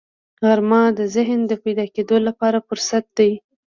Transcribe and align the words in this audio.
غرمه 0.45 0.81
د 0.97 0.99
ذهن 1.15 1.39
د 1.47 1.51
پاکېدو 1.63 2.17
لپاره 2.27 2.65
فرصت 2.67 3.05
دی 3.17 3.31